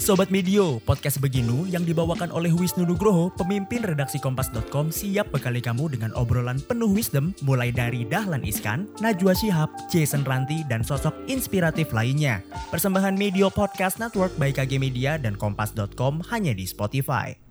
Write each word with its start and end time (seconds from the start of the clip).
Sobat 0.00 0.32
Medio, 0.32 0.80
podcast 0.88 1.20
Beginu 1.20 1.68
yang 1.68 1.84
dibawakan 1.84 2.32
oleh 2.32 2.48
Wisnu 2.48 2.88
Nugroho, 2.88 3.28
pemimpin 3.36 3.84
redaksi 3.84 4.16
Kompas.com 4.16 4.88
siap 4.88 5.28
bekali 5.28 5.60
kamu 5.60 5.92
dengan 5.92 6.08
obrolan 6.16 6.56
penuh 6.56 6.88
wisdom 6.88 7.36
mulai 7.44 7.68
dari 7.68 8.08
Dahlan 8.08 8.40
Iskan, 8.40 8.88
Najwa 9.04 9.36
Shihab, 9.36 9.68
Jason 9.92 10.24
Ranti, 10.24 10.64
dan 10.72 10.80
sosok 10.80 11.12
inspiratif 11.28 11.92
lainnya. 11.92 12.40
Persembahan 12.72 13.12
Medio 13.12 13.52
Podcast 13.52 14.00
Network 14.00 14.32
by 14.40 14.56
KG 14.56 14.80
Media 14.80 15.20
dan 15.20 15.36
Kompas.com 15.36 16.24
hanya 16.32 16.56
di 16.56 16.64
Spotify. 16.64 17.49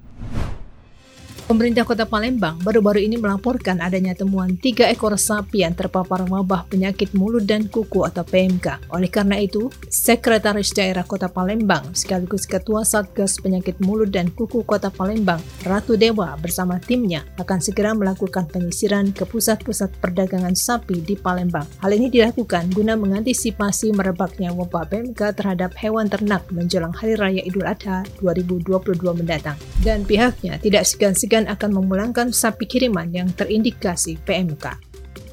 Pemerintah 1.49 1.81
Kota 1.81 2.05
Palembang 2.05 2.61
baru-baru 2.61 3.09
ini 3.09 3.17
melaporkan 3.17 3.81
adanya 3.81 4.13
temuan 4.13 4.53
tiga 4.53 4.85
ekor 4.85 5.17
sapi 5.17 5.65
yang 5.65 5.73
terpapar 5.73 6.21
wabah 6.29 6.69
penyakit 6.69 7.17
mulut 7.17 7.41
dan 7.41 7.65
kuku 7.65 8.05
atau 8.05 8.21
PMK. 8.21 8.93
Oleh 8.93 9.09
karena 9.09 9.41
itu, 9.41 9.73
Sekretaris 9.89 10.69
Daerah 10.77 11.01
Kota 11.01 11.25
Palembang 11.25 11.97
sekaligus 11.97 12.45
Ketua 12.45 12.85
Satgas 12.85 13.41
Penyakit 13.41 13.81
Mulut 13.81 14.13
dan 14.13 14.29
Kuku 14.29 14.61
Kota 14.61 14.93
Palembang, 14.93 15.41
Ratu 15.65 15.97
Dewa 15.97 16.37
bersama 16.37 16.77
timnya 16.77 17.25
akan 17.41 17.57
segera 17.57 17.97
melakukan 17.97 18.45
penyisiran 18.45 19.09
ke 19.09 19.25
pusat-pusat 19.25 19.89
perdagangan 19.97 20.53
sapi 20.53 21.01
di 21.01 21.17
Palembang. 21.17 21.65
Hal 21.81 21.97
ini 21.97 22.13
dilakukan 22.13 22.69
guna 22.77 22.93
mengantisipasi 22.93 23.89
merebaknya 23.97 24.53
wabah 24.53 24.85
PMK 24.85 25.33
terhadap 25.33 25.73
hewan 25.81 26.13
ternak 26.13 26.45
menjelang 26.53 26.93
Hari 26.93 27.17
Raya 27.17 27.41
Idul 27.41 27.65
Adha 27.65 28.05
2022 28.21 29.01
mendatang. 29.17 29.57
Dan 29.81 30.05
pihaknya 30.05 30.61
tidak 30.61 30.85
segan-segan 30.85 31.38
dan 31.39 31.47
akan 31.47 31.79
memulangkan 31.79 32.35
sapi 32.35 32.67
kiriman 32.67 33.07
yang 33.15 33.31
terindikasi 33.31 34.19
PMK. 34.27 34.75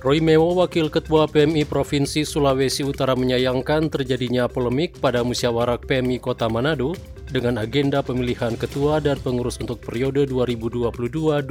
Roy 0.07 0.23
Mewo, 0.23 0.55
Wakil 0.55 0.87
Ketua 0.87 1.27
PMI 1.27 1.67
Provinsi 1.67 2.23
Sulawesi 2.23 2.87
Utara 2.87 3.19
menyayangkan 3.19 3.91
terjadinya 3.91 4.47
polemik 4.47 5.03
pada 5.03 5.27
musyawarah 5.27 5.83
PMI 5.83 6.23
Kota 6.23 6.47
Manado 6.47 6.95
dengan 7.27 7.59
agenda 7.59 8.07
pemilihan 8.07 8.55
ketua 8.55 9.03
dan 9.03 9.19
pengurus 9.19 9.59
untuk 9.59 9.83
periode 9.83 10.31
2022-2027. 10.31 11.43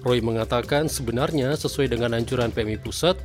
Roy 0.00 0.24
mengatakan 0.24 0.88
sebenarnya 0.88 1.52
sesuai 1.52 1.92
dengan 1.92 2.16
anjuran 2.16 2.48
PMI 2.48 2.80
Pusat, 2.80 3.20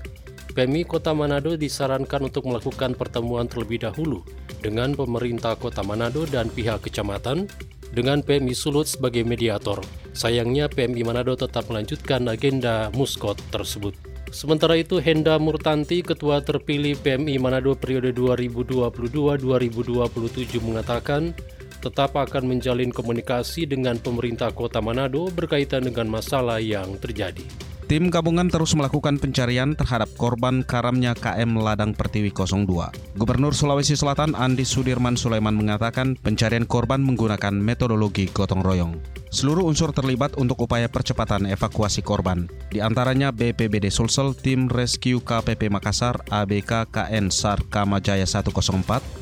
PMI 0.52 0.84
Kota 0.84 1.16
Manado 1.16 1.56
disarankan 1.56 2.28
untuk 2.28 2.44
melakukan 2.44 2.92
pertemuan 2.92 3.48
terlebih 3.48 3.88
dahulu 3.88 4.20
dengan 4.60 4.92
pemerintah 4.92 5.56
Kota 5.56 5.80
Manado 5.80 6.28
dan 6.28 6.52
pihak 6.52 6.84
kecamatan 6.84 7.48
dengan 7.94 8.22
PMI 8.22 8.54
Sulut 8.54 8.86
sebagai 8.86 9.26
mediator. 9.26 9.82
Sayangnya 10.14 10.70
PMI 10.70 11.04
Manado 11.06 11.36
tetap 11.38 11.70
melanjutkan 11.70 12.28
agenda 12.30 12.90
muskot 12.94 13.38
tersebut. 13.54 13.94
Sementara 14.30 14.78
itu, 14.78 15.02
Henda 15.02 15.42
Murtanti, 15.42 16.06
Ketua 16.06 16.46
terpilih 16.46 16.94
PMI 17.02 17.42
Manado 17.42 17.74
periode 17.74 18.14
2022-2027 18.14 20.62
mengatakan 20.62 21.34
tetap 21.80 22.12
akan 22.14 22.44
menjalin 22.46 22.92
komunikasi 22.92 23.66
dengan 23.66 23.98
pemerintah 23.98 24.52
kota 24.52 24.84
Manado 24.84 25.32
berkaitan 25.32 25.88
dengan 25.88 26.12
masalah 26.12 26.60
yang 26.60 27.00
terjadi. 27.00 27.69
Tim 27.90 28.14
gabungan 28.14 28.54
terus 28.54 28.78
melakukan 28.78 29.18
pencarian 29.18 29.74
terhadap 29.74 30.14
korban 30.14 30.62
karamnya 30.62 31.18
KM 31.18 31.58
Ladang 31.58 31.98
Pertiwi 31.98 32.30
02. 32.30 33.18
Gubernur 33.18 33.58
Sulawesi 33.58 33.98
Selatan 33.98 34.38
Andi 34.38 34.62
Sudirman 34.62 35.18
Sulaiman 35.18 35.58
mengatakan 35.58 36.14
pencarian 36.14 36.70
korban 36.70 37.02
menggunakan 37.02 37.58
metodologi 37.58 38.30
gotong 38.30 38.62
royong. 38.62 39.19
Seluruh 39.30 39.70
unsur 39.70 39.94
terlibat 39.94 40.34
untuk 40.42 40.66
upaya 40.66 40.90
percepatan 40.90 41.46
evakuasi 41.46 42.02
korban. 42.02 42.50
Di 42.74 42.82
antaranya 42.82 43.30
BPBD 43.30 43.94
Sulsel, 43.94 44.34
Tim 44.34 44.66
Rescue 44.66 45.22
KPP 45.22 45.70
Makassar, 45.70 46.18
ABK 46.34 46.90
KN 46.90 47.30
SAR 47.30 47.62
Kamajaya 47.70 48.26
104, 48.26 48.50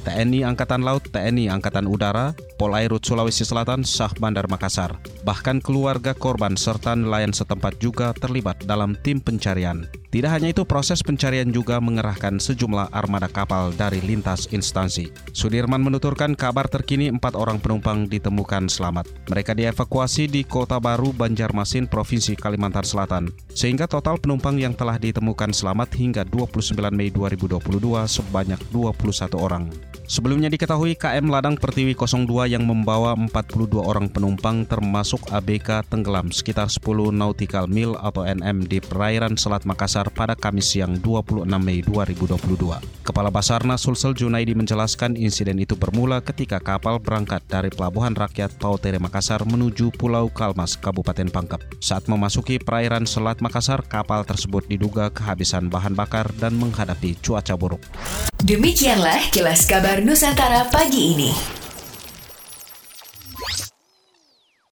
TNI 0.08 0.48
Angkatan 0.48 0.88
Laut, 0.88 1.04
TNI 1.12 1.52
Angkatan 1.52 1.92
Udara, 1.92 2.32
Polairut 2.56 3.04
Sulawesi 3.04 3.44
Selatan, 3.44 3.84
Syah 3.84 4.16
Bandar 4.16 4.48
Makassar. 4.48 4.96
Bahkan 5.28 5.60
keluarga 5.60 6.16
korban 6.16 6.56
serta 6.56 6.96
nelayan 6.96 7.36
setempat 7.36 7.76
juga 7.84 8.16
terlibat 8.16 8.64
dalam 8.64 8.96
tim 9.04 9.20
pencarian. 9.20 9.92
Tidak 10.08 10.32
hanya 10.32 10.56
itu, 10.56 10.64
proses 10.64 11.04
pencarian 11.04 11.52
juga 11.52 11.84
mengerahkan 11.84 12.40
sejumlah 12.40 12.96
armada 12.96 13.28
kapal 13.28 13.76
dari 13.76 14.00
lintas 14.00 14.48
instansi. 14.56 15.12
Sudirman 15.36 15.84
menuturkan 15.84 16.32
kabar 16.32 16.72
terkini 16.72 17.12
empat 17.12 17.36
orang 17.36 17.60
penumpang 17.60 18.08
ditemukan 18.08 18.72
selamat. 18.72 19.12
Mereka 19.28 19.52
dievakuasi 19.52 19.97
di 20.06 20.46
Kota 20.46 20.78
Baru, 20.78 21.10
Banjarmasin, 21.10 21.90
Provinsi 21.90 22.38
Kalimantan 22.38 22.86
Selatan. 22.86 23.34
Sehingga 23.50 23.90
total 23.90 24.22
penumpang 24.22 24.62
yang 24.62 24.78
telah 24.78 25.02
ditemukan 25.02 25.50
selamat 25.50 25.90
hingga 25.98 26.22
29 26.22 26.78
Mei 26.94 27.10
2022 27.10 27.58
sebanyak 28.06 28.62
21 28.70 29.34
orang. 29.42 29.74
Sebelumnya 30.08 30.48
diketahui 30.48 30.96
KM 30.96 31.28
Ladang 31.28 31.60
Pertiwi 31.60 31.92
02 31.92 32.48
yang 32.48 32.64
membawa 32.64 33.12
42 33.18 33.76
orang 33.82 34.08
penumpang 34.08 34.64
termasuk 34.64 35.20
ABK 35.36 35.84
tenggelam 35.92 36.32
sekitar 36.32 36.72
10 36.72 37.12
nautical 37.12 37.68
mil 37.68 37.98
atau 38.00 38.24
NM 38.24 38.72
di 38.72 38.80
perairan 38.80 39.36
Selat 39.36 39.68
Makassar 39.68 40.08
pada 40.14 40.32
Kamis 40.38 40.72
siang 40.72 40.96
26 41.02 41.44
Mei 41.60 41.84
2022. 41.84 43.04
Kepala 43.04 43.28
Basarnas 43.28 43.84
Sulsel 43.84 44.16
Junaidi 44.16 44.56
menjelaskan 44.56 45.20
insiden 45.20 45.60
itu 45.60 45.76
bermula 45.76 46.24
ketika 46.24 46.64
kapal 46.64 47.04
berangkat 47.04 47.44
dari 47.50 47.68
Pelabuhan 47.68 48.16
Rakyat 48.16 48.56
Pautere 48.56 49.04
Makassar 49.04 49.44
Pulau 49.94 50.32
Kalmas, 50.32 50.80
Kabupaten 50.80 51.30
Pangkep. 51.30 51.62
Saat 51.84 52.08
memasuki 52.10 52.58
perairan 52.58 53.06
Selat 53.06 53.44
Makassar, 53.44 53.84
kapal 53.86 54.24
tersebut 54.24 54.66
diduga 54.66 55.12
kehabisan 55.12 55.68
bahan 55.68 55.94
bakar 55.94 56.32
dan 56.40 56.56
menghadapi 56.56 57.20
cuaca 57.20 57.54
buruk. 57.60 57.84
Demikianlah 58.42 59.30
kilas 59.34 59.68
kabar 59.68 60.00
Nusantara 60.02 60.70
pagi 60.72 61.14
ini. 61.18 61.32